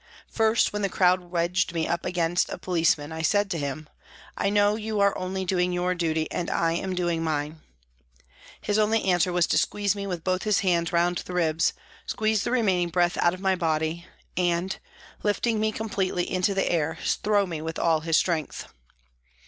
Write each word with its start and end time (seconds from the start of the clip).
First 0.31 0.73
when 0.73 0.81
the 0.81 0.89
crowd 0.89 1.25
wedged 1.25 1.75
me 1.75 1.87
up 1.87 2.05
against 2.05 2.49
a 2.49 2.57
policeman, 2.57 3.11
I 3.11 3.21
said 3.21 3.51
to 3.51 3.59
him:" 3.59 3.87
I 4.35 4.49
know 4.49 4.75
you 4.75 4.99
are 4.99 5.15
only 5.15 5.45
doing 5.45 5.71
your 5.71 5.93
duty 5.93 6.27
and 6.31 6.49
I 6.49 6.71
am 6.71 6.95
doing 6.95 7.23
mine." 7.23 7.61
His 8.59 8.79
only 8.79 9.03
answer 9.03 9.31
was 9.31 9.45
to 9.45 9.59
seize 9.59 9.95
me 9.95 10.07
with 10.07 10.23
both 10.23 10.41
his 10.41 10.61
hands 10.61 10.91
round 10.91 11.19
the 11.19 11.33
ribs, 11.35 11.73
squeeze 12.07 12.41
the 12.43 12.49
remaining 12.49 12.89
46 12.89 12.93
PRISONS 12.93 13.17
AND 13.17 13.21
PRISONERS 13.21 13.21
breath 13.21 13.27
out 13.27 13.33
of 13.35 13.43
my 13.43 13.55
body 13.95 14.07
and, 14.35 14.79
lifting 15.21 15.59
me 15.59 15.71
completely 15.71 16.27
into 16.31 16.55
the 16.55 16.67
air, 16.71 16.97
throw 17.05 17.45
me 17.45 17.61
with 17.61 17.77
all 17.77 17.99
his 17.99 18.17
strength. 18.17 18.73